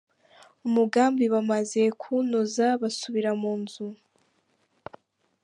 [0.67, 3.87] "Umugambi bamaze kuwunoza basubira mu zu.